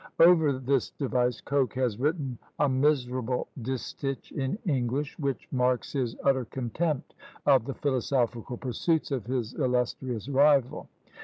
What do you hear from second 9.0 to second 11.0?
of his illustrious rival.